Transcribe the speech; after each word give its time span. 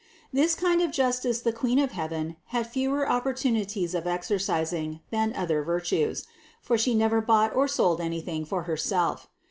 This 0.33 0.55
kind 0.55 0.81
of 0.81 0.89
justice 0.91 1.41
the 1.41 1.53
Queen 1.53 1.77
of 1.77 1.91
heaven 1.91 2.35
had 2.45 2.65
fewer 2.65 3.07
opportunities 3.07 3.93
of 3.93 4.07
exercising, 4.07 5.01
than 5.11 5.31
other 5.35 5.61
virtues; 5.61 6.25
for 6.59 6.75
She 6.75 6.95
never 6.95 7.21
bought 7.21 7.55
or 7.55 7.67
sold 7.67 8.01
anything 8.01 8.43
for 8.43 8.63
Her 8.63 8.77
self. 8.77 9.27